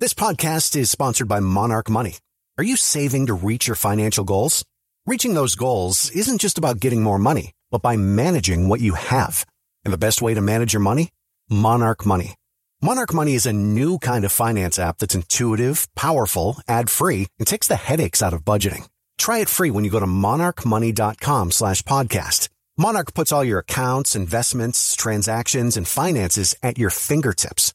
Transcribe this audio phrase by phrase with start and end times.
[0.00, 2.16] This podcast is sponsored by Monarch Money.
[2.56, 4.64] Are you saving to reach your financial goals?
[5.04, 9.44] Reaching those goals isn't just about getting more money, but by managing what you have.
[9.84, 11.10] And the best way to manage your money?
[11.50, 12.34] Monarch Money.
[12.80, 17.68] Monarch Money is a new kind of finance app that's intuitive, powerful, ad-free, and takes
[17.68, 18.88] the headaches out of budgeting.
[19.18, 22.48] Try it free when you go to monarchmoney.com slash podcast.
[22.78, 27.74] Monarch puts all your accounts, investments, transactions, and finances at your fingertips.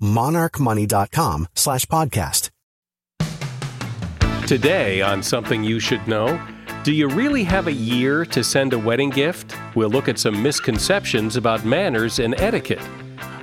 [0.00, 2.50] monarchmoney.com slash podcast.
[4.46, 6.40] Today on Something You Should Know,
[6.84, 9.56] do you really have a year to send a wedding gift?
[9.74, 12.88] We'll look at some misconceptions about manners and etiquette.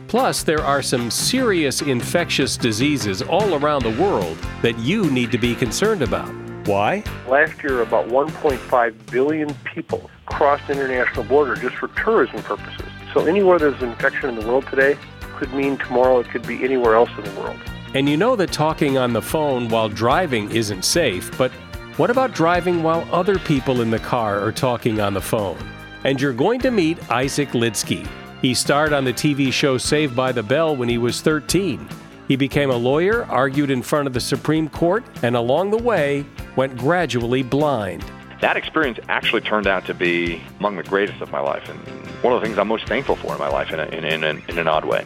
[0.08, 5.38] Plus, there are some serious infectious diseases all around the world that you need to
[5.38, 6.30] be concerned about.
[6.68, 7.04] Why?
[7.28, 12.86] Last year, about 1.5 billion people crossed international border just for tourism purposes.
[13.14, 14.98] So anywhere there's an infection in the world today,
[15.44, 17.60] could mean tomorrow it could be anywhere else in the world.
[17.94, 21.52] And you know that talking on the phone while driving isn't safe, but
[21.98, 25.58] what about driving while other people in the car are talking on the phone?
[26.06, 28.08] And you're going to meet Isaac Lidsky.
[28.42, 31.88] He starred on the TV show Saved by the Bell when he was 13.
[32.28, 36.26] He became a lawyer, argued in front of the Supreme Court, and along the way
[36.56, 38.04] went gradually blind.
[38.40, 41.80] That experience actually turned out to be among the greatest of my life and
[42.24, 44.42] one of the things I'm most thankful for in my life in, a, in, in,
[44.48, 45.06] in an odd way.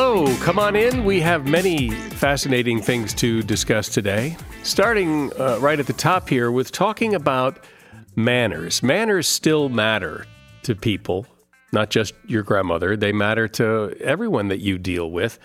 [0.00, 1.04] Hello, come on in.
[1.04, 4.36] We have many fascinating things to discuss today.
[4.62, 7.58] Starting uh, right at the top here with talking about
[8.14, 8.80] manners.
[8.80, 10.24] Manners still matter
[10.62, 11.26] to people,
[11.72, 15.40] not just your grandmother, they matter to everyone that you deal with.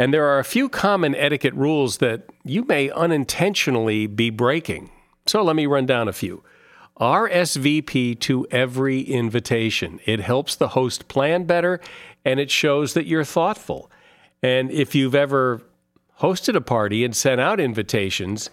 [0.00, 4.90] And there are a few common etiquette rules that you may unintentionally be breaking.
[5.26, 6.42] So let me run down a few.
[7.00, 10.00] RSVP to every invitation.
[10.04, 11.80] It helps the host plan better
[12.24, 13.90] and it shows that you're thoughtful.
[14.42, 15.62] And if you've ever
[16.20, 18.50] hosted a party and sent out invitations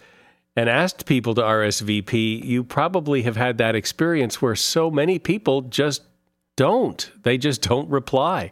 [0.55, 5.61] and asked people to RSVP, you probably have had that experience where so many people
[5.61, 6.03] just
[6.55, 7.11] don't.
[7.23, 8.51] They just don't reply.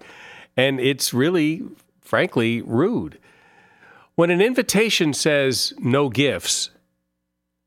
[0.55, 1.63] And it's really,
[2.01, 3.19] frankly, rude.
[4.15, 6.69] When an invitation says no gifts,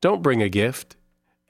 [0.01, 0.95] don't bring a gift.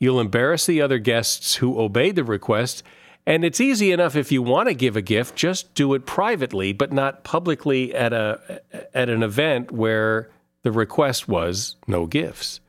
[0.02, 2.82] You'll embarrass the other guests who obeyed the request
[3.26, 6.74] and it's easy enough if you want to give a gift, just do it privately,
[6.74, 8.62] but not publicly at a
[8.94, 10.32] at an event where
[10.64, 12.60] the request was no gifts.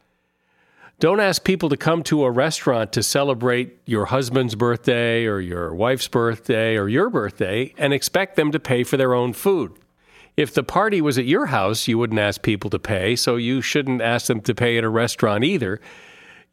[1.00, 5.74] Don't ask people to come to a restaurant to celebrate your husband's birthday or your
[5.74, 9.72] wife's birthday or your birthday and expect them to pay for their own food.
[10.36, 13.62] If the party was at your house, you wouldn't ask people to pay, so you
[13.62, 15.80] shouldn't ask them to pay at a restaurant either.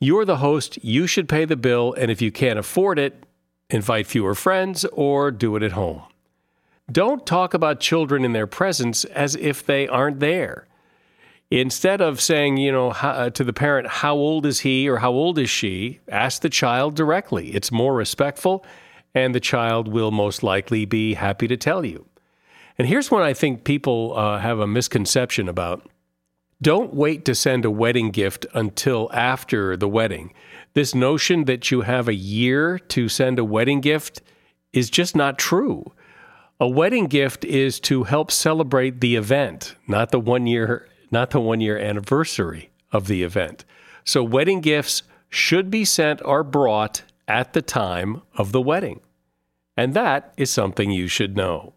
[0.02, 3.26] You're the host, you should pay the bill, and if you can't afford it,
[3.70, 6.04] invite fewer friends or do it at home.
[6.90, 10.68] Don't talk about children in their presence as if they aren't there.
[11.52, 15.12] Instead of saying, you know, uh, to the parent, how old is he or how
[15.12, 17.54] old is she, ask the child directly.
[17.54, 18.66] It's more respectful,
[19.14, 22.06] and the child will most likely be happy to tell you.
[22.78, 25.86] And here's what I think people uh, have a misconception about.
[26.62, 30.34] Don't wait to send a wedding gift until after the wedding.
[30.74, 34.22] This notion that you have a year to send a wedding gift
[34.74, 35.94] is just not true.
[36.60, 41.40] A wedding gift is to help celebrate the event, not the one year not the
[41.40, 43.66] one year anniversary of the event.
[44.04, 49.02] So, wedding gifts should be sent or brought at the time of the wedding.
[49.78, 51.74] And that is something you should know.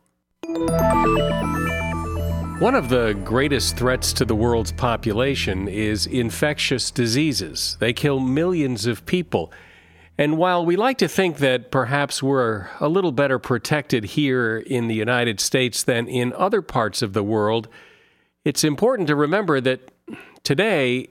[2.58, 7.76] One of the greatest threats to the world's population is infectious diseases.
[7.81, 9.52] They kill millions of people.
[10.16, 14.87] And while we like to think that perhaps we're a little better protected here in
[14.87, 17.69] the United States than in other parts of the world,
[18.44, 19.90] it's important to remember that
[20.44, 21.08] today,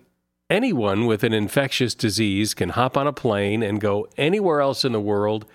[0.50, 4.94] anyone with an infectious disease can hop on a plane and go anywhere else in
[4.94, 5.46] the world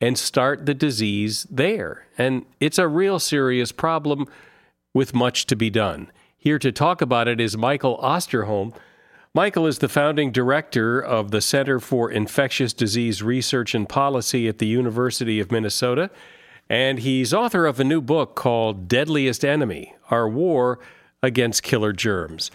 [0.00, 2.06] and start the disease there.
[2.18, 4.28] And it's a real serious problem
[4.94, 6.10] with much to be done.
[6.36, 8.74] Here to talk about it is Michael Osterholm.
[9.34, 14.58] Michael is the founding director of the Center for Infectious Disease Research and Policy at
[14.58, 16.10] the University of Minnesota,
[16.68, 20.78] and he's author of a new book called Deadliest Enemy Our War
[21.22, 22.50] against killer germs.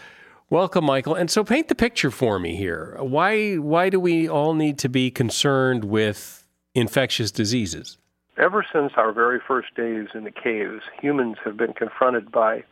[0.50, 1.16] Welcome, Michael.
[1.16, 2.96] And so, paint the picture for me here.
[3.00, 7.98] Why why do we all need to be concerned with infectious diseases?
[8.38, 12.64] Ever since our very first days in the caves, humans have been confronted by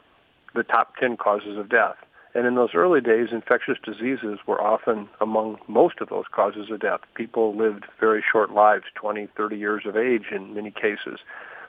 [0.53, 1.95] the top 10 causes of death.
[2.35, 6.81] And in those early days, infectious diseases were often among most of those causes of
[6.81, 6.99] death.
[7.15, 11.19] People lived very short lives, 20, 30 years of age in many cases.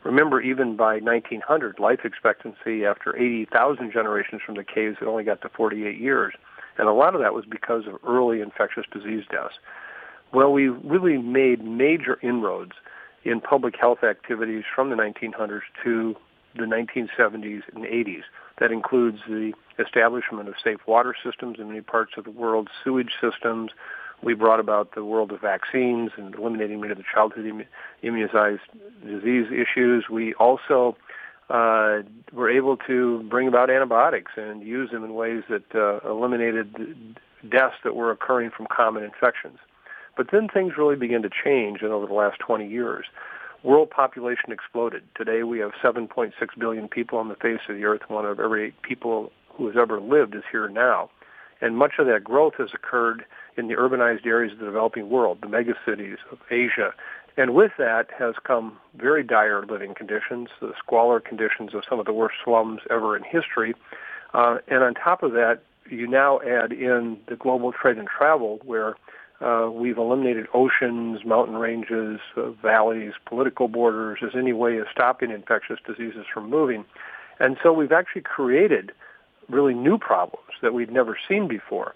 [0.04, 5.40] Remember, even by 1900, life expectancy after 80,000 generations from the caves had only got
[5.40, 6.34] to 48 years.
[6.76, 9.54] And a lot of that was because of early infectious disease deaths.
[10.34, 12.72] Well, we really made major inroads
[13.26, 16.14] in public health activities from the 1900s to
[16.54, 18.22] the 1970s and 80s.
[18.58, 23.12] That includes the establishment of safe water systems in many parts of the world, sewage
[23.20, 23.72] systems,
[24.22, 27.66] we brought about the world of vaccines and eliminating many of the childhood
[28.02, 28.62] immunized
[29.04, 30.06] disease issues.
[30.10, 30.96] We also
[31.50, 31.98] uh,
[32.32, 37.18] were able to bring about antibiotics and use them in ways that uh, eliminated
[37.48, 39.58] deaths that were occurring from common infections.
[40.16, 43.06] But then things really began to change in over the last 20 years.
[43.62, 45.02] World population exploded.
[45.16, 48.02] Today we have 7.6 billion people on the face of the earth.
[48.08, 51.10] One of every eight people who has ever lived is here now.
[51.60, 53.24] And much of that growth has occurred
[53.56, 56.92] in the urbanized areas of the developing world, the megacities of Asia.
[57.38, 62.06] And with that has come very dire living conditions, the squalor conditions of some of
[62.06, 63.74] the worst slums ever in history.
[64.34, 68.60] Uh, and on top of that, you now add in the global trade and travel
[68.64, 68.96] where
[69.40, 75.30] uh, we've eliminated oceans, mountain ranges, uh, valleys, political borders as any way of stopping
[75.30, 76.84] infectious diseases from moving.
[77.38, 78.92] And so we've actually created
[79.48, 81.94] really new problems that we'd never seen before.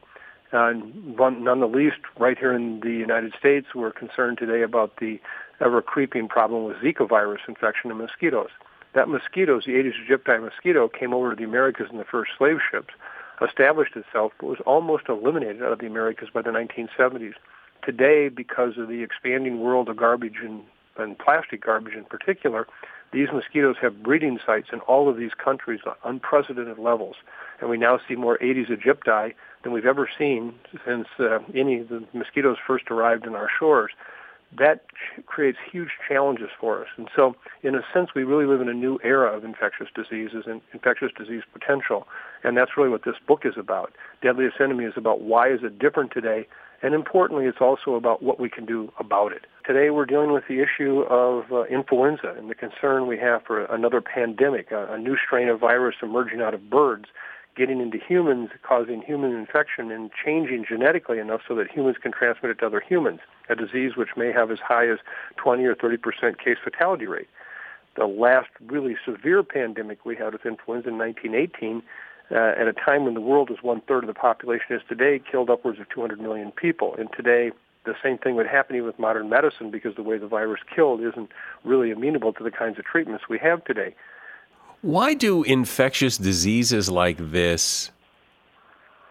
[0.53, 5.21] Uh, none the least, right here in the United States, we're concerned today about the
[5.61, 8.50] ever creeping problem with Zika virus infection in mosquitoes.
[8.95, 12.59] That mosquitoes, the Aedes aegypti mosquito, came over to the Americas in the first slave
[12.71, 12.93] ships,
[13.47, 17.35] established itself, but was almost eliminated out of the Americas by the 1970s.
[17.85, 20.63] Today, because of the expanding world of garbage and,
[20.97, 22.67] and plastic garbage in particular,
[23.13, 27.17] these mosquitoes have breeding sites in all of these countries at unprecedented levels.
[27.61, 30.55] And we now see more Aedes aegypti than we've ever seen
[30.87, 33.91] since uh, any of the mosquitoes first arrived in our shores.
[34.59, 34.85] That
[35.26, 36.88] creates huge challenges for us.
[36.97, 40.45] And so, in a sense, we really live in a new era of infectious diseases
[40.47, 42.09] and infectious disease potential.
[42.42, 43.92] And that's really what this book is about.
[44.23, 46.47] Deadliest Enemy is about why is it different today
[46.83, 49.47] and importantly, it's also about what we can do about it.
[49.66, 53.64] Today we're dealing with the issue of uh, influenza and the concern we have for
[53.66, 57.07] another pandemic, a, a new strain of virus emerging out of birds,
[57.61, 62.50] getting into humans, causing human infection and changing genetically enough so that humans can transmit
[62.50, 64.99] it to other humans, a disease which may have as high as
[65.37, 67.29] 20 or 30 percent case fatality rate.
[67.97, 71.83] The last really severe pandemic we had with influenza in 1918
[72.31, 75.21] uh, at a time when the world is one third of the population is today,
[75.31, 76.95] killed upwards of 200 million people.
[76.99, 77.52] And today,
[77.85, 81.02] the same thing would happen even with modern medicine because the way the virus killed
[81.02, 81.29] isn't
[81.62, 83.95] really amenable to the kinds of treatments we have today.
[84.83, 87.91] Why do infectious diseases like this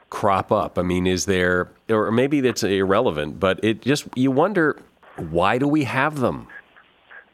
[0.09, 0.79] crop up?
[0.79, 4.81] I mean, is there, or maybe that's irrelevant, but it just, you wonder,
[5.17, 6.47] why do we have them?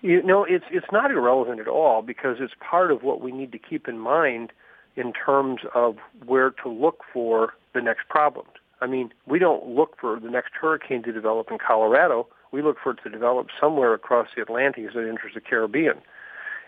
[0.01, 3.51] You know, it's it's not irrelevant at all because it's part of what we need
[3.53, 4.51] to keep in mind
[4.95, 8.45] in terms of where to look for the next problem.
[8.81, 12.27] I mean, we don't look for the next hurricane to develop in Colorado.
[12.51, 16.01] We look for it to develop somewhere across the Atlantic as it enters the Caribbean.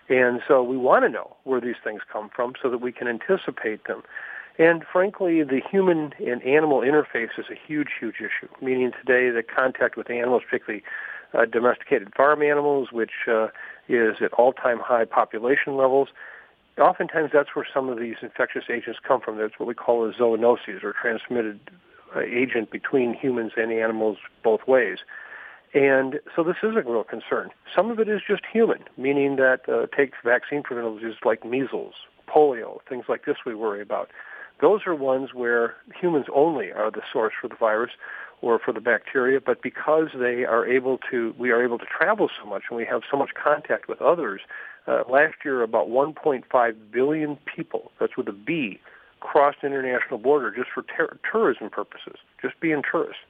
[0.10, 3.08] And so we want to know where these things come from so that we can
[3.08, 4.04] anticipate them.
[4.58, 9.44] And frankly, the human and animal interface is a huge, huge issue, meaning today the
[9.44, 10.84] contact with animals, particularly
[11.34, 13.48] uh, domesticated farm animals, which uh,
[13.88, 16.10] is at all-time high population levels.
[16.80, 19.38] Oftentimes, that's where some of these infectious agents come from.
[19.38, 21.60] That's what we call a zoonosis, or transmitted
[22.16, 25.00] uh, agent between humans and animals both ways.
[25.78, 27.52] And so this is a real concern.
[27.76, 31.94] Some of it is just human, meaning that uh, take vaccine preventatives like measles,
[32.28, 34.10] polio, things like this we worry about.
[34.60, 37.92] Those are ones where humans only are the source for the virus
[38.42, 42.28] or for the bacteria, but because they are able to, we are able to travel
[42.42, 44.42] so much and we have so much contact with others.
[44.88, 48.80] Uh, last year, about 1.5 billion people, that's with a B,
[49.20, 53.22] crossed international border just for ter- tourism purposes, just being tourists.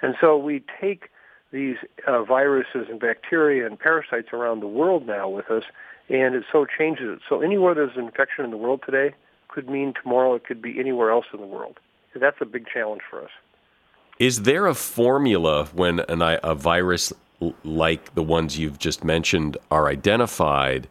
[0.00, 1.10] And so we take
[1.54, 5.62] these uh, viruses and bacteria and parasites around the world now with us,
[6.10, 7.20] and it so changes it.
[7.28, 9.14] So anywhere there's an infection in the world today
[9.48, 11.78] could mean tomorrow it could be anywhere else in the world.
[12.14, 13.30] that's a big challenge for us.
[14.18, 17.12] Is there a formula when an, a virus
[17.62, 20.88] like the ones you've just mentioned are identified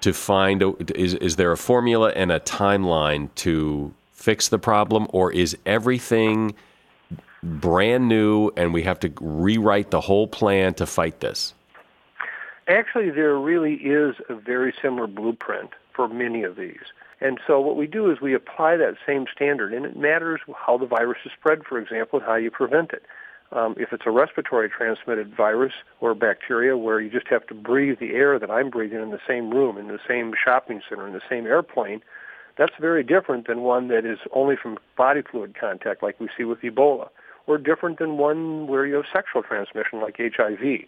[0.00, 0.62] to find
[0.94, 6.54] is is there a formula and a timeline to fix the problem or is everything
[7.42, 11.54] brand new and we have to rewrite the whole plan to fight this?
[12.68, 16.84] Actually, there really is a very similar blueprint for many of these.
[17.20, 20.76] And so what we do is we apply that same standard, and it matters how
[20.76, 23.04] the virus is spread, for example, and how you prevent it.
[23.52, 27.98] Um, if it's a respiratory transmitted virus or bacteria where you just have to breathe
[27.98, 31.12] the air that I'm breathing in the same room, in the same shopping center, in
[31.12, 32.00] the same airplane,
[32.56, 36.44] that's very different than one that is only from body fluid contact like we see
[36.44, 37.08] with Ebola,
[37.46, 40.86] or different than one where you have sexual transmission like HIV.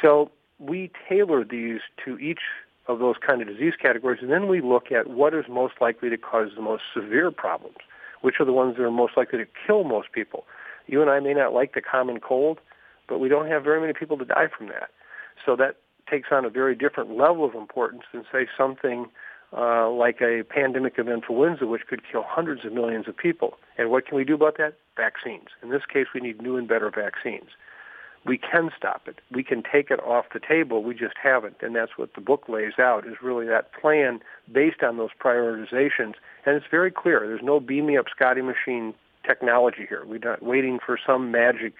[0.00, 2.40] So we tailor these to each
[2.88, 6.10] of those kind of disease categories, and then we look at what is most likely
[6.10, 7.76] to cause the most severe problems,
[8.22, 10.44] which are the ones that are most likely to kill most people.
[10.86, 12.58] You and I may not like the common cold,
[13.08, 14.90] but we don't have very many people to die from that.
[15.44, 15.76] So that
[16.10, 19.06] takes on a very different level of importance than, say, something
[19.56, 23.58] uh, like a pandemic of influenza, which could kill hundreds of millions of people.
[23.76, 24.74] And what can we do about that?
[24.96, 25.48] Vaccines.
[25.62, 27.50] In this case, we need new and better vaccines
[28.24, 29.18] we can stop it.
[29.30, 30.82] We can take it off the table.
[30.82, 31.56] We just haven't.
[31.60, 36.14] And that's what the book lays out is really that plan based on those prioritizations.
[36.46, 37.20] And it's very clear.
[37.26, 38.94] There's no beam me up Scotty machine
[39.26, 40.04] technology here.
[40.06, 41.74] We're not waiting for some magic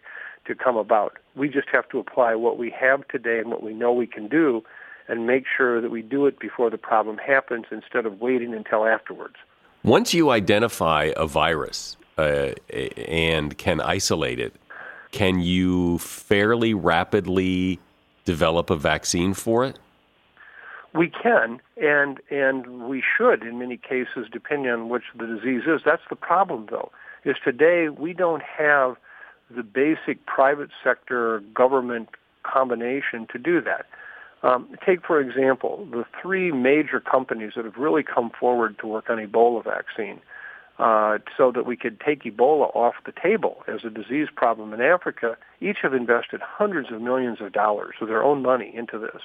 [0.47, 1.19] to come about.
[1.37, 4.29] We just have to apply what we have today and what we know we can
[4.29, 4.63] do
[5.09, 8.87] and make sure that we do it before the problem happens instead of waiting until
[8.87, 9.37] afterwards.
[9.85, 12.51] Once you identify a virus uh,
[13.09, 14.55] and can isolate it,
[15.11, 17.79] can you fairly rapidly
[18.25, 19.79] develop a vaccine for it?
[20.95, 25.81] We can, and and we should in many cases, depending on which the disease is.
[25.85, 26.93] That's the problem, though,
[27.25, 28.97] is today we don't have
[29.51, 32.11] the basic private sector government
[32.43, 33.87] combination to do that.
[34.43, 39.09] Um, take, for example, the three major companies that have really come forward to work
[39.09, 40.21] on Ebola vaccine
[40.79, 44.81] uh, so that we could take Ebola off the table as a disease problem in
[44.81, 49.23] Africa, each have invested hundreds of millions of dollars of their own money into this.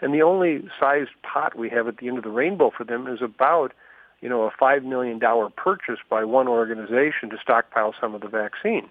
[0.00, 3.06] And the only sized pot we have at the end of the rainbow for them
[3.08, 3.72] is about,
[4.20, 5.20] you know, a $5 million
[5.56, 8.88] purchase by one organization to stockpile some of the vaccine.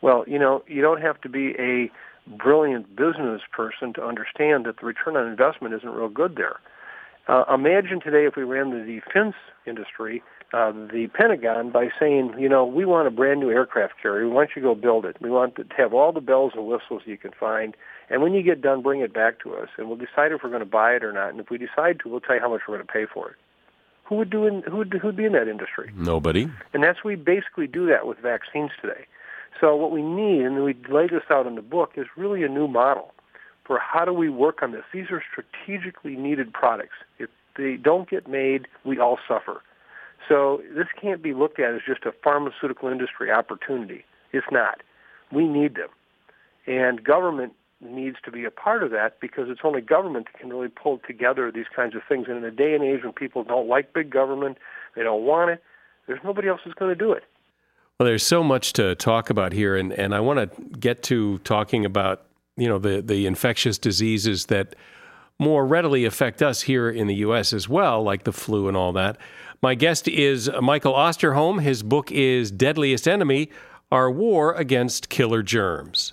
[0.00, 1.90] Well, you know, you don't have to be a
[2.26, 6.60] brilliant business person to understand that the return on investment isn't real good there.
[7.28, 9.34] Uh, imagine today if we ran the defense
[9.66, 14.26] industry uh, the Pentagon by saying, you know, we want a brand new aircraft carrier.
[14.26, 15.16] We want you to go build it.
[15.20, 17.74] We want to have all the bells and whistles you can find.
[18.10, 20.50] And when you get done, bring it back to us, and we'll decide if we're
[20.50, 21.30] going to buy it or not.
[21.30, 23.30] And if we decide to, we'll tell you how much we're going to pay for
[23.30, 23.36] it.
[24.04, 25.90] Who would do in, who would who'd be in that industry?
[25.96, 26.50] Nobody.
[26.74, 29.06] And that's we basically do that with vaccines today.
[29.60, 32.48] So what we need, and we lay this out in the book, is really a
[32.48, 33.12] new model
[33.64, 34.82] for how do we work on this.
[34.92, 36.96] These are strategically needed products.
[37.18, 39.62] If they don't get made, we all suffer.
[40.28, 44.04] So this can't be looked at as just a pharmaceutical industry opportunity.
[44.32, 44.80] It's not.
[45.32, 45.88] We need them.
[46.66, 50.50] And government needs to be a part of that because it's only government that can
[50.50, 52.26] really pull together these kinds of things.
[52.28, 54.58] And in a day and age when people don't like big government,
[54.94, 55.62] they don't want it,
[56.06, 57.24] there's nobody else who's going to do it.
[57.98, 61.38] Well, there's so much to talk about here, and, and I want to get to
[61.38, 64.74] talking about you know the the infectious diseases that
[65.38, 67.52] more readily affect us here in the U.S.
[67.52, 69.18] as well, like the flu and all that.
[69.62, 71.62] My guest is Michael Osterholm.
[71.62, 73.50] His book is Deadliest Enemy:
[73.90, 76.12] Our War Against Killer Germs.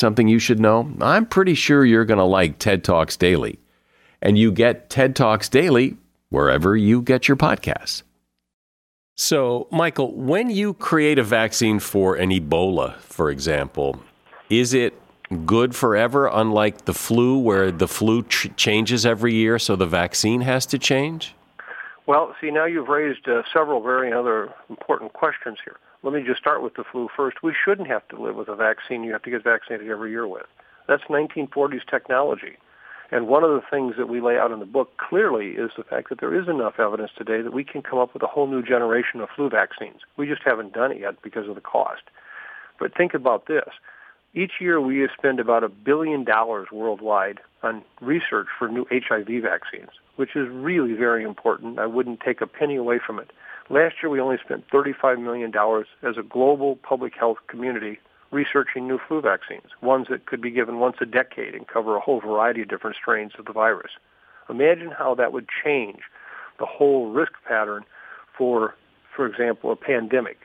[0.00, 0.92] something you should know?
[1.00, 3.58] I'm pretty sure you're going to like TED Talks Daily.
[4.20, 5.96] And you get TED Talks Daily
[6.30, 8.02] wherever you get your podcasts.
[9.16, 14.00] So, Michael, when you create a vaccine for an Ebola, for example,
[14.48, 14.94] is it
[15.44, 20.42] good forever, unlike the flu, where the flu ch- changes every year, so the vaccine
[20.42, 21.34] has to change?
[22.06, 25.76] Well, see, now you've raised uh, several very other important questions here.
[26.02, 27.42] Let me just start with the flu first.
[27.42, 30.28] We shouldn't have to live with a vaccine you have to get vaccinated every year
[30.28, 30.46] with.
[30.86, 32.56] That's 1940s technology.
[33.10, 35.82] And one of the things that we lay out in the book clearly is the
[35.82, 38.46] fact that there is enough evidence today that we can come up with a whole
[38.46, 40.00] new generation of flu vaccines.
[40.16, 42.02] We just haven't done it yet because of the cost.
[42.78, 43.68] But think about this.
[44.34, 49.90] Each year we spend about a billion dollars worldwide on research for new HIV vaccines,
[50.16, 51.78] which is really very important.
[51.78, 53.30] I wouldn't take a penny away from it.
[53.70, 55.52] Last year, we only spent $35 million
[56.02, 57.98] as a global public health community
[58.30, 62.00] researching new flu vaccines, ones that could be given once a decade and cover a
[62.00, 63.92] whole variety of different strains of the virus.
[64.48, 66.00] Imagine how that would change
[66.58, 67.84] the whole risk pattern
[68.36, 68.74] for,
[69.14, 70.38] for example, a pandemic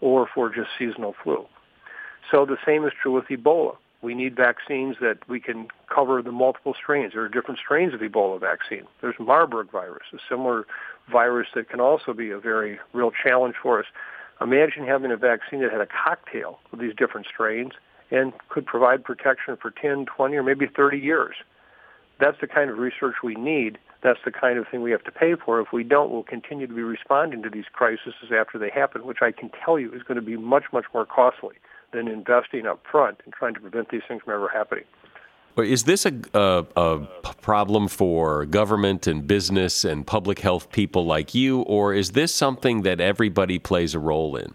[0.00, 1.46] or for just seasonal flu.
[2.30, 3.76] So the same is true with Ebola.
[4.02, 7.12] We need vaccines that we can cover the multiple strains.
[7.14, 8.84] There are different strains of Ebola vaccine.
[9.00, 10.66] There's Marburg virus, a similar
[11.10, 13.86] virus that can also be a very real challenge for us.
[14.40, 17.72] Imagine having a vaccine that had a cocktail of these different strains
[18.10, 21.36] and could provide protection for 10, 20, or maybe 30 years.
[22.20, 23.78] That's the kind of research we need.
[24.02, 25.60] That's the kind of thing we have to pay for.
[25.60, 29.18] If we don't, we'll continue to be responding to these crises after they happen, which
[29.22, 31.56] I can tell you is going to be much, much more costly
[31.92, 34.84] than investing up front and trying to prevent these things from ever happening.
[35.56, 37.06] Is this a, a, a,
[37.40, 42.82] problem for government and business and public health people like you, or is this something
[42.82, 44.54] that everybody plays a role in?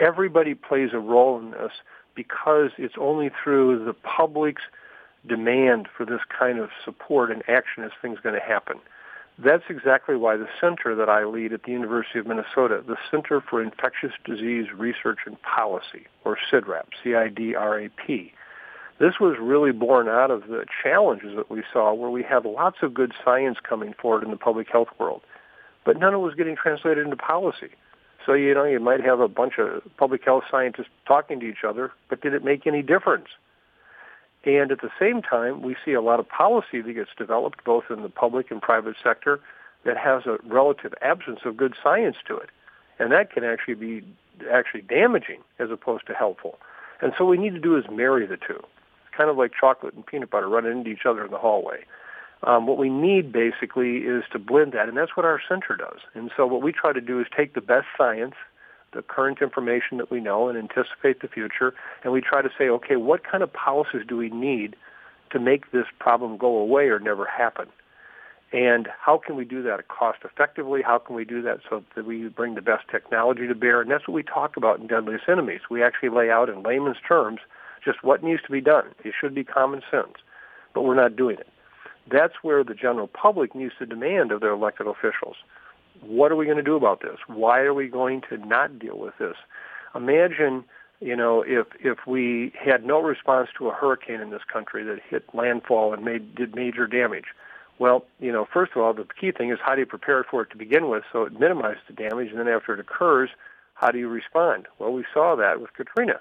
[0.00, 1.70] Everybody plays a role in this
[2.14, 4.62] because it's only through the public's
[5.28, 8.78] demand for this kind of support and action is things going to happen.
[9.38, 13.40] That's exactly why the center that I lead at the University of Minnesota, the Center
[13.40, 18.32] for Infectious Disease Research and Policy, or CIDRAP, C-I-D-R-A-P,
[18.98, 22.78] this was really born out of the challenges that we saw where we had lots
[22.82, 25.22] of good science coming forward in the public health world,
[25.84, 27.70] but none of it was getting translated into policy.
[28.26, 31.64] So, you know, you might have a bunch of public health scientists talking to each
[31.66, 33.28] other, but did it make any difference?
[34.44, 37.84] And at the same time, we see a lot of policy that gets developed both
[37.90, 39.40] in the public and private sector
[39.84, 42.50] that has a relative absence of good science to it.
[42.98, 44.04] And that can actually be
[44.52, 46.58] actually damaging as opposed to helpful.
[47.00, 48.60] And so what we need to do is marry the two
[49.18, 51.84] kind of like chocolate and peanut butter running into each other in the hallway.
[52.44, 55.98] Um, what we need basically is to blend that, and that's what our center does.
[56.14, 58.34] And so what we try to do is take the best science,
[58.92, 62.68] the current information that we know, and anticipate the future, and we try to say,
[62.68, 64.76] okay, what kind of policies do we need
[65.30, 67.66] to make this problem go away or never happen?
[68.52, 70.80] And how can we do that cost effectively?
[70.80, 73.82] How can we do that so that we bring the best technology to bear?
[73.82, 75.62] And that's what we talk about in Deadliest Enemies.
[75.68, 77.40] We actually lay out in layman's terms
[77.84, 78.86] just what needs to be done.
[79.04, 80.14] It should be common sense,
[80.74, 81.48] but we're not doing it.
[82.10, 85.36] That's where the general public needs to demand of their elected officials.
[86.00, 87.18] What are we going to do about this?
[87.26, 89.36] Why are we going to not deal with this?
[89.94, 90.64] Imagine,
[91.00, 95.00] you know, if if we had no response to a hurricane in this country that
[95.08, 97.26] hit landfall and made did major damage.
[97.78, 100.42] Well, you know, first of all, the key thing is how do you prepare for
[100.42, 103.30] it to begin with so it minimizes the damage, and then after it occurs,
[103.74, 104.66] how do you respond?
[104.78, 106.20] Well, we saw that with Katrina.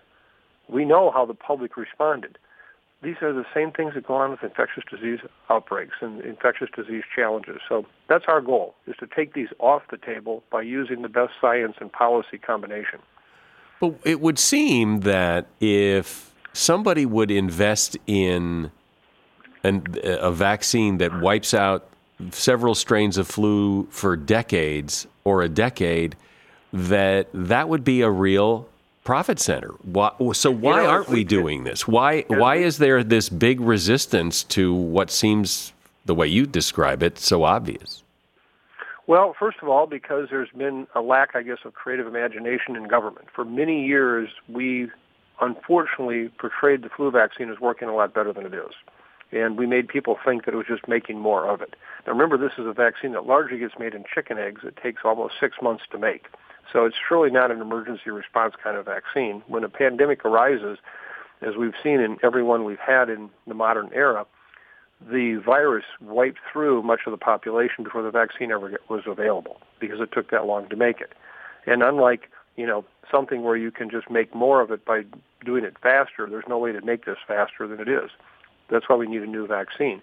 [0.70, 2.38] We know how the public responded.
[3.04, 7.04] These are the same things that go on with infectious disease outbreaks and infectious disease
[7.16, 7.58] challenges.
[7.70, 11.34] So that's our goal, is to take these off the table by using the best
[11.40, 13.00] science and policy combination.
[13.80, 18.72] But it would seem that if somebody would invest in
[19.64, 21.88] an, a vaccine that wipes out
[22.32, 26.16] several strains of flu for decades or a decade,
[26.74, 28.68] that that would be a real
[29.08, 29.70] profit center.
[29.84, 31.88] Why, so why you know, aren't we doing this?
[31.88, 35.72] Why why is there this big resistance to what seems
[36.06, 38.04] the way you describe it so obvious?
[39.08, 42.90] Well, first of all, because there's been a lack, I guess, of creative imagination in
[42.90, 43.28] government.
[43.34, 44.90] For many years, we
[45.40, 48.74] unfortunately portrayed the flu vaccine as working a lot better than it is
[49.32, 51.76] and we made people think that it was just making more of it.
[52.06, 54.62] Now remember, this is a vaccine that largely gets made in chicken eggs.
[54.64, 56.28] It takes almost six months to make.
[56.72, 59.42] So it's surely not an emergency response kind of vaccine.
[59.48, 60.78] When a pandemic arises,
[61.42, 64.26] as we've seen in every one we've had in the modern era,
[65.02, 70.00] the virus wiped through much of the population before the vaccine ever was available because
[70.02, 71.14] it took that long to make it.
[71.66, 75.04] And unlike, you know, something where you can just make more of it by
[75.46, 78.10] doing it faster, there's no way to make this faster than it is.
[78.70, 80.02] That's why we need a new vaccine.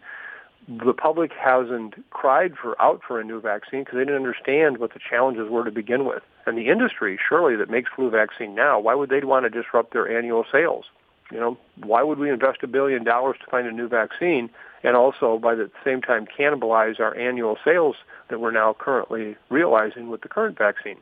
[0.69, 4.95] The public hasn't cried for out for a new vaccine because they didn't understand what
[4.95, 6.23] the challenges were to begin with.
[6.47, 9.93] And the industry, surely, that makes flu vaccine now, why would they want to disrupt
[9.93, 10.85] their annual sales?
[11.33, 14.51] You know, why would we invest a billion dollars to find a new vaccine
[14.83, 17.97] and also by the same time cannibalize our annual sales
[18.29, 20.99] that we're now currently realizing with the current vaccine?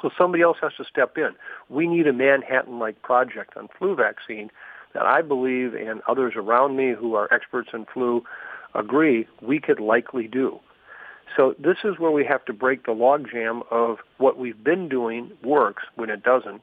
[0.00, 1.30] So somebody else has to step in.
[1.68, 4.50] We need a Manhattan-like project on flu vaccine
[4.94, 8.24] that I believe and others around me who are experts in flu
[8.74, 10.60] agree we could likely do.
[11.36, 15.32] So this is where we have to break the logjam of what we've been doing
[15.42, 16.62] works when it doesn't,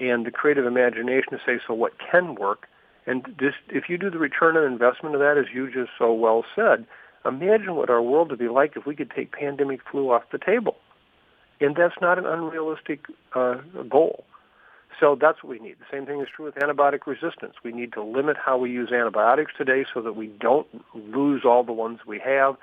[0.00, 2.66] and the creative imagination to say, so what can work?
[3.06, 6.12] And just if you do the return on investment of that, as you just so
[6.12, 6.86] well said,
[7.24, 10.38] imagine what our world would be like if we could take pandemic flu off the
[10.38, 10.76] table.
[11.60, 13.56] And that's not an unrealistic uh,
[13.88, 14.24] goal.
[15.00, 15.76] So that's what we need.
[15.78, 17.54] The same thing is true with antibiotic resistance.
[17.62, 21.62] We need to limit how we use antibiotics today so that we don't lose all
[21.64, 22.56] the ones we have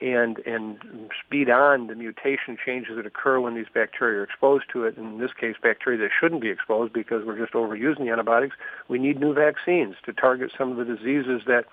[0.00, 0.78] and and
[1.24, 4.96] speed on the mutation changes that occur when these bacteria are exposed to it.
[4.96, 8.56] In this case, bacteria that shouldn't be exposed because we're just overusing the antibiotics.
[8.88, 11.64] We need new vaccines to target some of the diseases that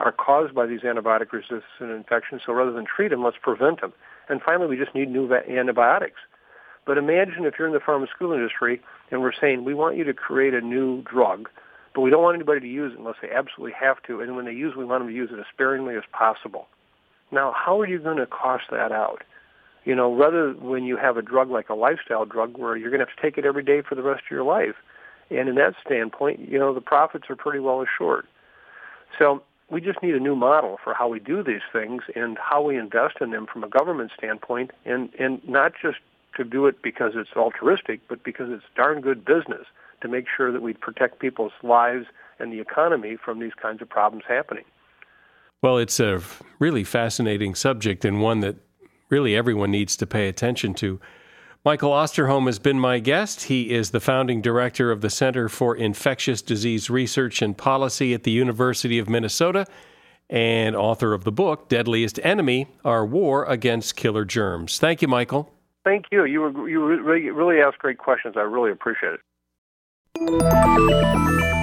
[0.00, 2.42] are caused by these antibiotic resistant infections.
[2.44, 3.92] So rather than treat them, let's prevent them.
[4.28, 6.20] And finally, we just need new va- antibiotics.
[6.84, 10.14] But imagine if you're in the pharmaceutical industry and we're saying we want you to
[10.14, 11.48] create a new drug,
[11.94, 14.20] but we don't want anybody to use it unless they absolutely have to.
[14.20, 16.66] And when they use, we want them to use it as sparingly as possible.
[17.30, 19.22] Now, how are you going to cost that out?
[19.84, 23.00] You know, rather when you have a drug like a lifestyle drug where you're going
[23.00, 24.74] to have to take it every day for the rest of your life.
[25.30, 28.26] And in that standpoint, you know, the profits are pretty well assured.
[29.18, 32.62] So we just need a new model for how we do these things and how
[32.62, 35.98] we invest in them from a government standpoint and, and not just
[36.36, 39.66] to do it because it's altruistic, but because it's darn good business
[40.00, 42.06] to make sure that we protect people's lives
[42.38, 44.64] and the economy from these kinds of problems happening.
[45.62, 46.20] Well, it's a
[46.58, 48.56] really fascinating subject and one that
[49.08, 51.00] really everyone needs to pay attention to.
[51.64, 53.44] Michael Osterholm has been my guest.
[53.44, 58.22] He is the founding director of the Center for Infectious Disease Research and Policy at
[58.22, 59.66] the University of Minnesota
[60.30, 64.78] and author of the book, Deadliest Enemy Our War Against Killer Germs.
[64.78, 65.52] Thank you, Michael.
[65.84, 66.24] Thank you.
[66.24, 68.36] You were, you really, really asked great questions.
[68.36, 69.14] I really appreciate
[70.14, 71.57] it.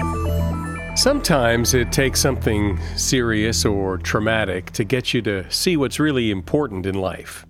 [0.96, 6.86] Sometimes it takes something serious or traumatic to get you to see what's really important
[6.86, 7.46] in life.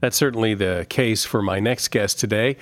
[0.00, 2.56] That's certainly the case for my next guest today.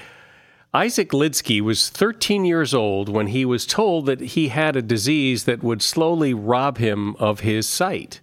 [0.74, 5.44] Isaac Lidsky was 13 years old when he was told that he had a disease
[5.44, 8.20] that would slowly rob him of his sight,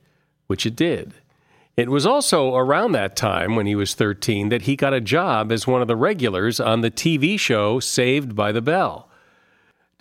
[0.47, 1.13] which it did.
[1.77, 5.49] It was also around that time, when he was 13, that he got a job
[5.49, 9.07] as one of the regulars on the TV show Saved by the Bell.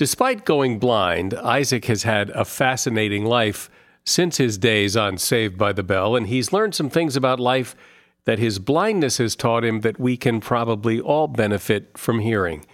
[0.01, 3.69] Despite going blind, Isaac has had a fascinating life
[4.03, 7.77] since his days on Saved by the Bell, and he's learned some things about life
[8.25, 12.65] that his blindness has taught him that we can probably all benefit from hearing.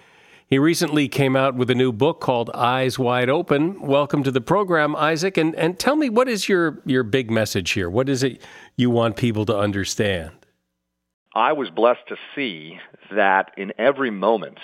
[0.46, 3.80] He recently came out with a new book called Eyes Wide Open.
[3.80, 5.36] Welcome to the program, Isaac.
[5.36, 7.90] And, and tell me, what is your, your big message here?
[7.90, 8.40] What is it
[8.76, 10.30] you want people to understand?
[11.34, 12.78] I was blessed to see
[13.10, 14.58] that in every moment,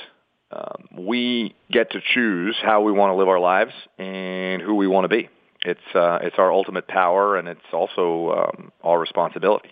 [0.53, 4.87] um, we get to choose how we want to live our lives and who we
[4.87, 5.29] want to be.
[5.65, 9.71] It's uh, it's our ultimate power, and it's also um, our responsibility.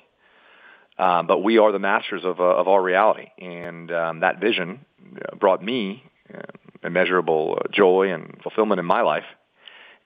[0.98, 4.84] Um, but we are the masters of, uh, of our reality, and um, that vision
[5.16, 6.42] uh, brought me uh,
[6.84, 9.24] immeasurable uh, joy and fulfillment in my life,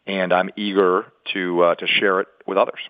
[0.06, 2.80] and I'm eager to uh, to share it with others.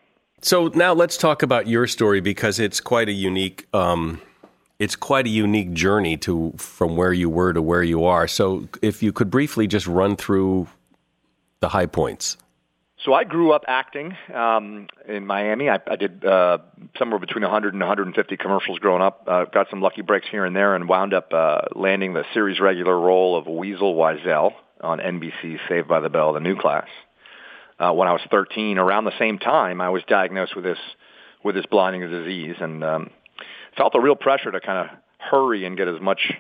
[0.43, 3.67] So now let's talk about your story because it's quite a unique.
[3.73, 4.21] Um,
[4.79, 8.27] it's quite a unique journey to from where you were to where you are.
[8.27, 10.69] So if you could briefly just run through
[11.61, 12.37] the high points.
[13.05, 15.69] So I grew up acting um, in Miami.
[15.69, 16.59] I, I did uh,
[16.99, 19.25] somewhere between 100 and 150 commercials growing up.
[19.27, 22.61] Uh, got some lucky breaks here and there, and wound up uh, landing the series
[22.61, 26.89] regular role of Weasel Wiesel on NBC's Saved by the Bell, the new class.
[27.79, 30.79] Uh, when I was 13, around the same time, I was diagnosed with this
[31.43, 33.11] with this blinding disease, and um,
[33.77, 36.33] felt a real pressure to kind of hurry and get as much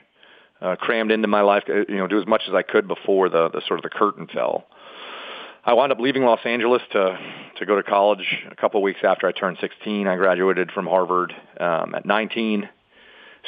[0.60, 3.28] uh, crammed into my life, uh, you know, do as much as I could before
[3.28, 4.64] the, the sort of the curtain fell.
[5.66, 7.18] I wound up leaving Los Angeles to
[7.56, 10.06] to go to college a couple of weeks after I turned 16.
[10.06, 12.68] I graduated from Harvard um, at 19.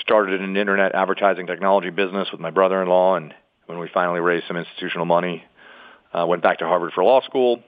[0.00, 3.34] Started an internet advertising technology business with my brother-in-law, and
[3.66, 5.44] when we finally raised some institutional money,
[6.12, 7.62] uh, went back to Harvard for law school.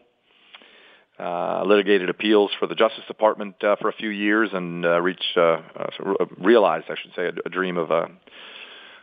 [1.19, 5.37] Uh, litigated appeals for the Justice Department uh, for a few years, and uh, reached
[5.37, 8.07] uh, uh, realized, I should say, a, a dream of uh,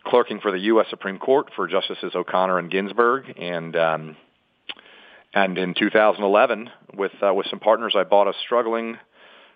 [0.05, 0.85] clerking for the U.S.
[0.89, 4.17] Supreme Court for Justices O'Connor and Ginsburg, and um,
[5.33, 8.97] and in 2011, with uh, with some partners, I bought a struggling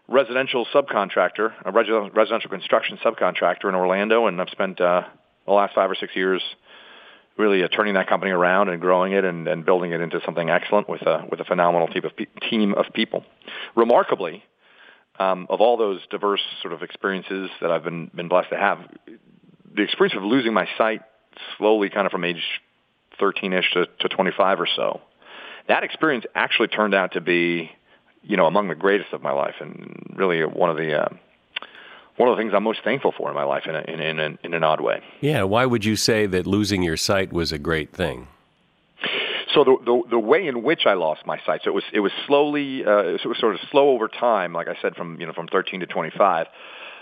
[0.10, 5.04] residential subcontractor, a residential construction subcontractor in Orlando, and I've spent uh,
[5.46, 6.42] the last five or six years
[7.40, 10.50] really uh, turning that company around and growing it and, and building it into something
[10.50, 13.24] excellent with a with a phenomenal team of pe- team of people.
[13.76, 14.44] Remarkably,
[15.18, 18.80] um, of all those diverse sort of experiences that I've been been blessed to have,
[19.74, 21.02] the experience of losing my sight
[21.58, 22.44] slowly, kind of from age
[23.20, 25.02] 13ish to, to 25 or so,
[25.68, 27.72] that experience actually turned out to be,
[28.24, 31.10] you know, among the greatest of my life, and really one of the uh,
[32.20, 34.38] one of the things I'm most thankful for in my life, in a, in, in,
[34.44, 35.02] in an odd way.
[35.22, 35.44] Yeah.
[35.44, 38.28] Why would you say that losing your sight was a great thing?
[39.54, 42.02] So the, the the way in which I lost my sight, so it was it
[42.02, 44.54] was slowly, uh, it was sort of slow over time.
[44.54, 46.48] Like I said, from you know from 13 to 25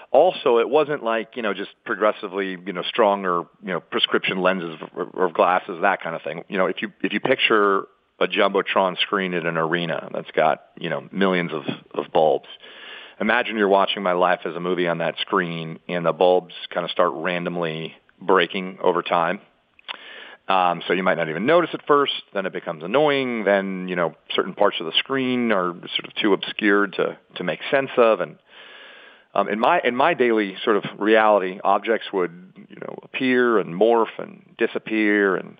[0.09, 4.79] also it wasn't like you know just progressively you know stronger you know prescription lenses
[4.95, 7.85] or, or glasses that kind of thing you know if you if you picture
[8.19, 12.47] a jumbotron screen in an arena that's got you know millions of, of bulbs.
[13.19, 16.85] Imagine you're watching my life as a movie on that screen, and the bulbs kind
[16.85, 19.39] of start randomly breaking over time.
[20.47, 22.13] Um, so you might not even notice at first.
[22.33, 23.43] Then it becomes annoying.
[23.43, 27.43] Then you know certain parts of the screen are sort of too obscured to to
[27.43, 28.21] make sense of.
[28.21, 28.37] And
[29.33, 33.73] um, in my in my daily sort of reality, objects would you know appear and
[33.73, 35.57] morph and disappear and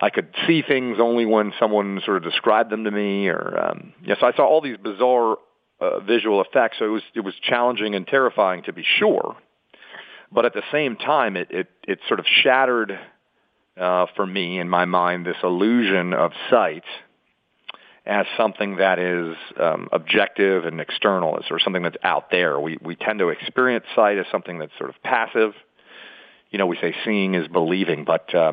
[0.00, 3.94] I could see things only when someone sort of described them to me, or um,
[4.02, 5.36] yeah, so I saw all these bizarre
[5.80, 6.78] uh, visual effects.
[6.78, 9.36] So it was it was challenging and terrifying to be sure,
[10.32, 12.98] but at the same time, it it, it sort of shattered
[13.78, 16.84] uh, for me in my mind this illusion of sight
[18.06, 22.58] as something that is um, objective and external, or something that's out there.
[22.60, 25.52] We we tend to experience sight as something that's sort of passive.
[26.50, 28.52] You know, we say seeing is believing, but uh,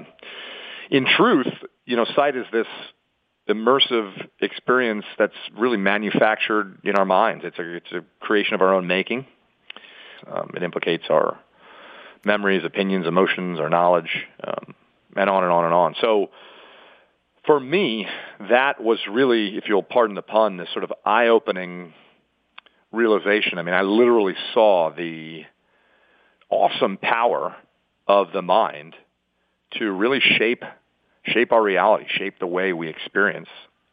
[0.89, 1.47] in truth,
[1.85, 2.67] you know, sight is this
[3.49, 7.43] immersive experience that's really manufactured in our minds.
[7.45, 9.25] It's a it's a creation of our own making.
[10.25, 11.37] Um, it implicates our
[12.23, 14.73] memories, opinions, emotions, our knowledge, um,
[15.15, 15.95] and on and on and on.
[15.99, 16.29] So
[17.45, 18.07] for me,
[18.49, 21.93] that was really, if you'll pardon the pun, this sort of eye-opening
[22.91, 23.57] realization.
[23.57, 25.43] I mean, I literally saw the
[26.49, 27.55] awesome power
[28.07, 28.95] of the mind
[29.79, 30.63] to really shape
[31.25, 33.49] shape our reality, shape the way we experience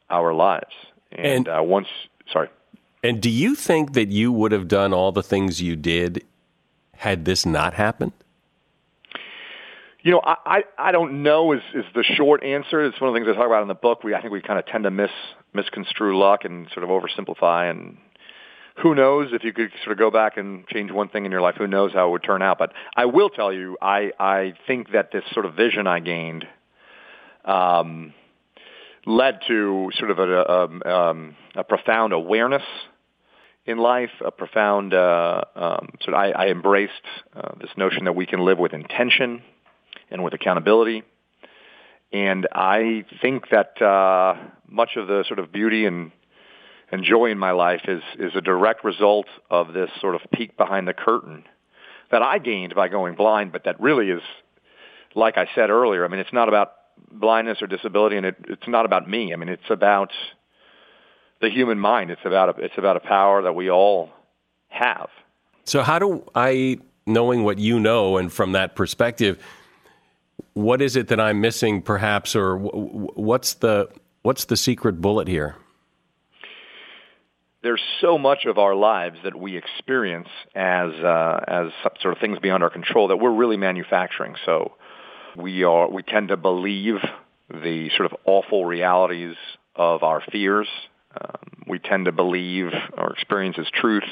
[0.08, 0.72] our lives.
[1.12, 1.88] And, and uh, once,
[2.32, 2.48] sorry.
[3.02, 6.24] And do you think that you would have done all the things you did
[6.96, 8.12] had this not happened?
[10.02, 12.84] You know, I, I, I don't know is, is the short answer.
[12.84, 14.02] It's one of the things I talk about in the book.
[14.02, 15.10] We I think we kind of tend to mis
[15.52, 17.98] misconstrue luck and sort of oversimplify and
[18.76, 21.40] who knows if you could sort of go back and change one thing in your
[21.40, 22.58] life, who knows how it would turn out.
[22.58, 26.46] But I will tell you, I, I think that this sort of vision I gained
[27.44, 28.12] um,
[29.07, 32.62] led to sort of a, a, um, um, a profound awareness
[33.66, 36.92] in life, a profound uh, um, sort of I, I embraced
[37.35, 39.42] uh, this notion that we can live with intention
[40.11, 41.03] and with accountability.
[42.12, 44.37] And I think that uh,
[44.68, 46.12] much of the sort of beauty and
[46.92, 50.57] and joy in my life is is a direct result of this sort of peek
[50.57, 51.44] behind the curtain
[52.11, 54.22] that I gained by going blind, but that really is,
[55.14, 56.72] like I said earlier, I mean, it's not about
[57.10, 59.32] blindness or disability, and it, it's not about me.
[59.32, 60.10] I mean, it's about
[61.40, 62.10] the human mind.
[62.10, 64.10] It's about a, it's about a power that we all
[64.68, 65.08] have.
[65.64, 69.42] So how do I, knowing what you know, and from that perspective,
[70.54, 73.88] what is it that I'm missing, perhaps, or what's the
[74.22, 75.56] what's the secret bullet here?
[77.62, 82.38] There's so much of our lives that we experience as uh, as sort of things
[82.38, 84.34] beyond our control that we're really manufacturing.
[84.46, 84.72] So
[85.36, 86.96] we are we tend to believe
[87.48, 89.36] the sort of awful realities
[89.74, 90.68] of our fears.
[91.20, 94.04] Um, we tend to believe or experience as truth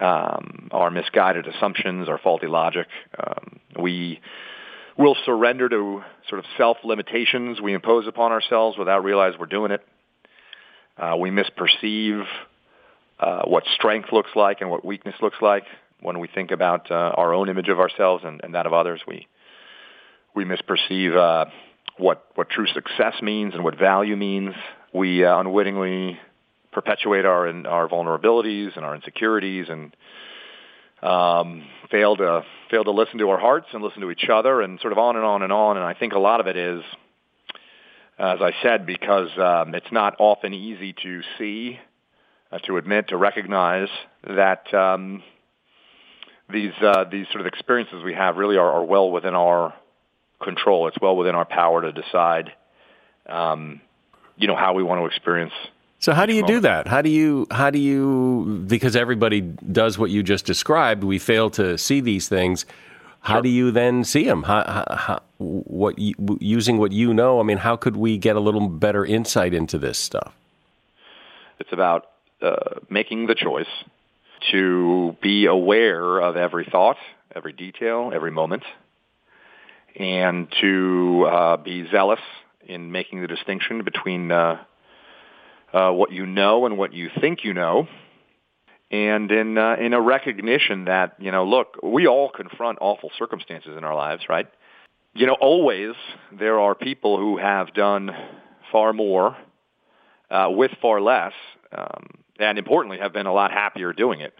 [0.00, 2.86] um, our misguided assumptions, our faulty logic.
[3.18, 4.20] Um, we
[4.96, 9.84] will surrender to sort of self-limitations we impose upon ourselves without realizing we're doing it.
[10.96, 12.24] Uh, we misperceive
[13.18, 15.64] uh, what strength looks like and what weakness looks like
[16.00, 19.00] when we think about uh, our own image of ourselves and, and that of others.
[19.06, 19.26] We
[20.34, 21.50] we misperceive uh,
[21.96, 24.54] what what true success means and what value means.
[24.92, 26.18] We uh, unwittingly
[26.72, 29.94] perpetuate our our vulnerabilities and our insecurities and
[31.02, 34.80] um, fail to fail to listen to our hearts and listen to each other and
[34.80, 35.76] sort of on and on and on.
[35.76, 36.82] And I think a lot of it is,
[38.18, 41.78] as I said, because um, it's not often easy to see,
[42.50, 43.88] uh, to admit, to recognize
[44.26, 45.22] that um,
[46.50, 49.74] these uh, these sort of experiences we have really are, are well within our
[50.42, 50.88] control.
[50.88, 52.52] It's well within our power to decide,
[53.26, 53.80] um,
[54.36, 55.52] you know, how we want to experience
[56.04, 56.86] so how do you do that?
[56.86, 61.02] How do you how do you because everybody does what you just described.
[61.02, 62.66] We fail to see these things.
[63.20, 63.42] How sure.
[63.44, 64.42] do you then see them?
[64.42, 67.40] How, how, how, what using what you know?
[67.40, 70.34] I mean, how could we get a little better insight into this stuff?
[71.58, 72.10] It's about
[72.42, 73.72] uh, making the choice
[74.50, 76.98] to be aware of every thought,
[77.34, 78.64] every detail, every moment,
[79.96, 82.20] and to uh, be zealous
[82.66, 84.62] in making the distinction between uh,
[85.72, 87.86] uh, what you know and what you think you know,
[88.90, 93.76] and in uh, in a recognition that you know, look, we all confront awful circumstances
[93.76, 94.46] in our lives, right?
[95.14, 95.94] You know, always
[96.32, 98.10] there are people who have done
[98.72, 99.36] far more
[100.30, 101.32] uh, with far less,
[101.76, 104.34] um, and importantly, have been a lot happier doing it.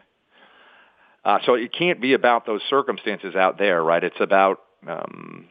[1.25, 4.05] Uh, so it can't be about those circumstances out there, right?
[4.05, 5.47] It's about um,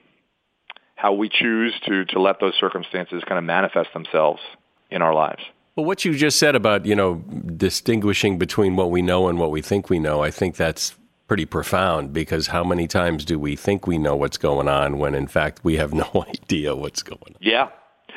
[0.96, 4.41] how we choose to to let those circumstances kind of manifest themselves
[4.89, 5.41] in our lives.
[5.76, 9.50] Well, what you just said about, you know, distinguishing between what we know and what
[9.50, 10.96] we think we know, I think that's
[11.28, 15.15] pretty profound because how many times do we think we know what's going on when
[15.15, 17.36] in fact we have no idea what's going on?
[17.41, 17.69] Yeah.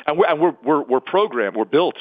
[0.05, 1.95] And we're, and we're, we're, we're programmed, we're built,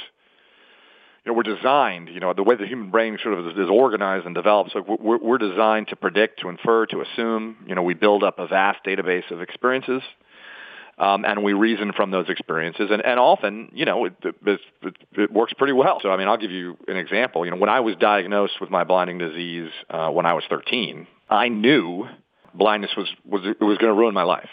[1.26, 3.68] you know, we're designed, you know, the way the human brain sort of is, is
[3.68, 4.70] organized and developed.
[4.72, 7.56] So we're, we're designed to predict, to infer, to assume.
[7.66, 10.02] You know, we build up a vast database of experiences
[10.98, 12.90] um, and we reason from those experiences.
[12.90, 14.60] And, and often, you know, it, it,
[15.16, 15.98] it, works pretty well.
[16.00, 17.44] So, I mean, I'll give you an example.
[17.44, 21.08] You know, when I was diagnosed with my blinding disease uh, when I was 13,
[21.28, 22.06] I knew
[22.54, 24.48] blindness was was it was going to ruin my life.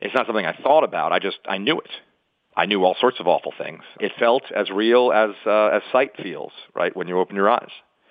[0.00, 1.12] It's not something I thought about.
[1.12, 1.90] I just I knew it.
[2.56, 3.82] I knew all sorts of awful things.
[4.00, 7.70] It felt as real as uh, as sight feels, right, when you open your eyes.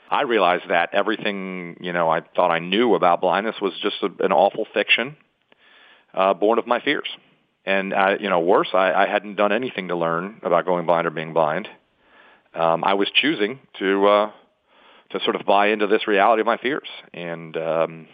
[0.10, 4.23] I realized that everything, you know, I thought I knew about blindness was just a,
[4.23, 5.15] an awful fiction
[6.13, 7.08] uh, born of my fears.
[7.65, 11.08] And I, you know, worse, I, I hadn't done anything to learn about going blind
[11.08, 11.67] or being blind.
[12.53, 14.32] Um, I was choosing to uh,
[15.12, 18.08] to sort of buy into this reality of my fears, and um,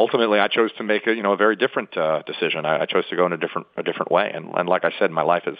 [0.00, 2.64] ultimately, I chose to make a you know a very different uh, decision.
[2.64, 4.92] I, I chose to go in a different a different way, and, and like I
[4.98, 5.58] said, my life is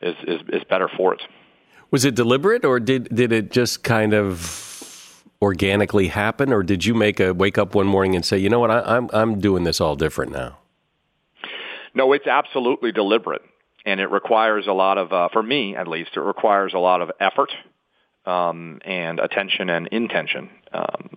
[0.00, 1.22] is is, is better for it.
[1.90, 6.94] Was it deliberate, or did did it just kind of organically happen, or did you
[6.94, 9.64] make a wake up one morning and say, you know what, I, I'm I'm doing
[9.64, 10.58] this all different now?
[11.94, 13.42] No, it's absolutely deliberate,
[13.84, 17.00] and it requires a lot of, uh, for me at least, it requires a lot
[17.00, 17.52] of effort
[18.26, 20.50] um, and attention and intention.
[20.72, 21.10] Um,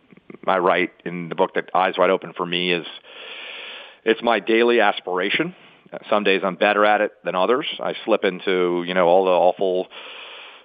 [0.50, 2.86] I write in the book that Eyes Wide Open for me is
[4.04, 5.56] it's my daily aspiration.
[6.10, 7.66] Some days I'm better at it than others.
[7.80, 9.88] I slip into you know all the awful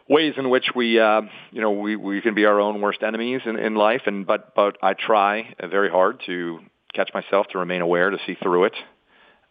[0.08, 3.42] ways in which we uh, you know we, we can be our own worst enemies
[3.44, 6.58] in, in life and but but I try very hard to
[6.94, 8.74] catch myself to remain aware to see through it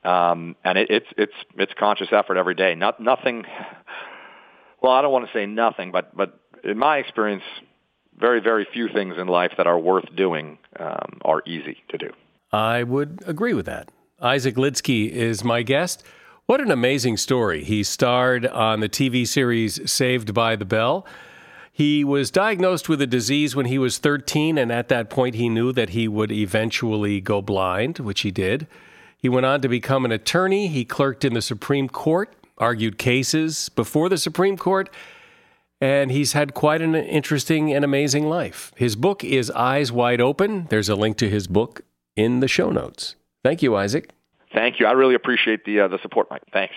[0.03, 2.75] um, and it, it's it's it's conscious effort every day.
[2.75, 3.43] Not nothing.
[4.81, 7.43] Well, I don't want to say nothing, but but in my experience,
[8.17, 12.11] very very few things in life that are worth doing um, are easy to do.
[12.51, 13.89] I would agree with that.
[14.21, 16.03] Isaac Lidsky is my guest.
[16.45, 17.63] What an amazing story.
[17.63, 21.05] He starred on the TV series Saved by the Bell.
[21.71, 25.47] He was diagnosed with a disease when he was 13, and at that point, he
[25.47, 28.67] knew that he would eventually go blind, which he did.
[29.17, 30.67] He went on to become an attorney.
[30.67, 34.89] He clerked in the Supreme Court, argued cases before the Supreme Court,
[35.81, 38.71] and he's had quite an interesting and amazing life.
[38.77, 40.67] His book is Eyes Wide Open.
[40.69, 41.81] There's a link to his book
[42.15, 43.15] in the show notes.
[43.43, 44.11] Thank you, Isaac.
[44.53, 44.85] Thank you.
[44.85, 46.43] I really appreciate the uh, the support, Mike.
[46.53, 46.75] Thanks.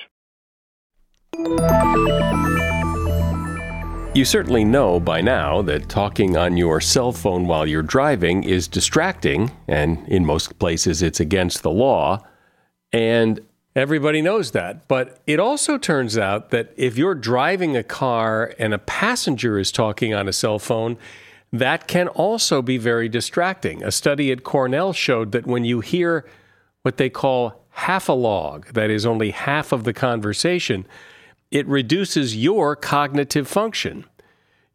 [4.17, 8.69] You certainly know by now that talking on your cell phone while you're driving is
[8.69, 12.25] distracting, and in most places it's against the law.
[12.93, 13.41] And
[13.77, 14.87] everybody knows that.
[14.89, 19.73] But it also turns out that if you're driving a car and a passenger is
[19.73, 20.97] talking on a cell phone,
[21.53, 23.83] that can also be very distracting.
[23.83, 26.27] A study at Cornell showed that when you hear
[26.83, 30.87] what they call halfalogue, that is only half of the conversation,
[31.51, 34.05] it reduces your cognitive function.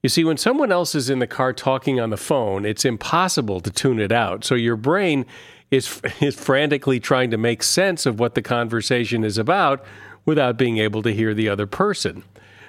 [0.02, 3.60] You see, when someone else is in the car talking on the phone, it's impossible
[3.60, 4.45] to tune it out.
[4.45, 5.26] So your brain
[5.72, 9.84] is, is frantically trying to make sense of what the conversation is about
[10.26, 12.24] without being able to hear the other person.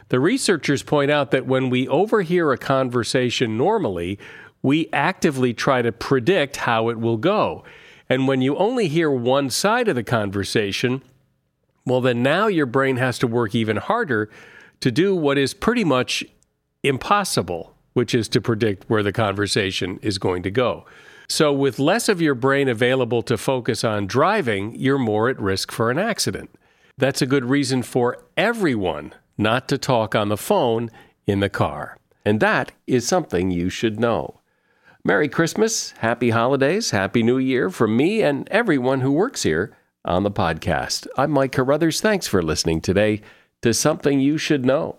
[0.08, 4.18] The researchers point out that when we overhear a conversation normally,
[4.62, 7.64] we actively try to predict how it will go.
[8.08, 11.02] And when you only hear one side of the conversation,
[11.86, 14.28] well, then now your brain has to work even harder
[14.80, 16.24] to do what is pretty much
[16.82, 20.84] impossible, which is to predict where the conversation is going to go.
[21.30, 25.70] So, with less of your brain available to focus on driving, you're more at risk
[25.70, 26.50] for an accident.
[26.98, 30.90] That's a good reason for everyone not to talk on the phone
[31.28, 31.96] in the car.
[32.24, 34.40] And that is something you should know.
[35.04, 40.24] Merry Christmas, Happy Holidays, Happy New Year from me and everyone who works here on
[40.24, 41.06] the podcast.
[41.16, 42.00] I'm Mike Carruthers.
[42.00, 43.22] Thanks for listening today
[43.62, 44.98] to Something You Should Know.